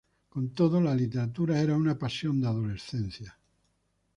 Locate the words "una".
1.77-1.95